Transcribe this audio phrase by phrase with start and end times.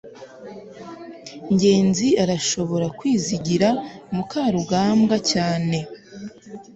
[1.53, 3.69] ngenzi arashobora kwizigira
[4.15, 5.77] mukarugambwa cyane